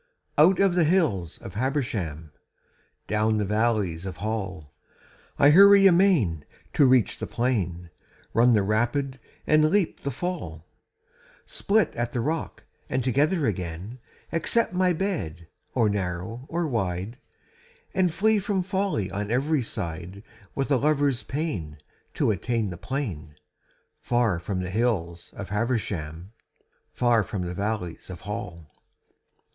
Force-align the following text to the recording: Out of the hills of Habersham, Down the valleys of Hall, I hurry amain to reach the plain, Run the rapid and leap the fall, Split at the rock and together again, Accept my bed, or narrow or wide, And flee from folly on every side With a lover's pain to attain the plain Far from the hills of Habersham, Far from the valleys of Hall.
Out 0.35 0.57
of 0.59 0.73
the 0.73 0.83
hills 0.83 1.37
of 1.43 1.53
Habersham, 1.53 2.31
Down 3.05 3.37
the 3.37 3.45
valleys 3.45 4.03
of 4.07 4.17
Hall, 4.17 4.73
I 5.37 5.51
hurry 5.51 5.85
amain 5.85 6.43
to 6.73 6.87
reach 6.87 7.19
the 7.19 7.27
plain, 7.27 7.91
Run 8.33 8.53
the 8.55 8.63
rapid 8.63 9.19
and 9.45 9.69
leap 9.69 9.99
the 9.99 10.09
fall, 10.09 10.65
Split 11.45 11.93
at 11.95 12.13
the 12.13 12.19
rock 12.19 12.63
and 12.89 13.03
together 13.03 13.45
again, 13.45 13.99
Accept 14.31 14.73
my 14.73 14.91
bed, 14.91 15.47
or 15.75 15.87
narrow 15.87 16.45
or 16.47 16.65
wide, 16.65 17.19
And 17.93 18.11
flee 18.11 18.39
from 18.39 18.63
folly 18.63 19.11
on 19.11 19.29
every 19.29 19.61
side 19.61 20.23
With 20.55 20.71
a 20.71 20.77
lover's 20.77 21.21
pain 21.21 21.77
to 22.15 22.31
attain 22.31 22.71
the 22.71 22.75
plain 22.77 23.35
Far 23.99 24.39
from 24.39 24.61
the 24.61 24.71
hills 24.71 25.29
of 25.33 25.49
Habersham, 25.49 26.31
Far 26.91 27.21
from 27.21 27.43
the 27.43 27.53
valleys 27.53 28.09
of 28.09 28.21
Hall. 28.21 28.71